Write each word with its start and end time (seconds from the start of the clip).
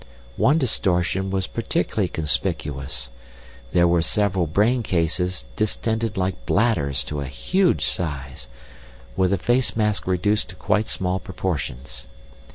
One 0.37 0.57
distortion 0.57 1.29
was 1.29 1.45
particularly 1.45 2.07
conspicuous. 2.07 3.09
There 3.71 3.87
were 3.87 4.01
several 4.01 4.47
brain 4.47 4.81
cases 4.81 5.45
distended 5.55 6.17
like 6.17 6.47
bladders 6.47 7.03
to 7.03 7.19
a 7.21 7.27
huge 7.27 7.85
size, 7.85 8.47
with 9.15 9.29
the 9.29 9.37
face 9.37 9.75
mask 9.75 10.07
reduced 10.07 10.49
to 10.49 10.55
quite 10.55 10.87
small 10.87 11.19
proportions. 11.19 12.07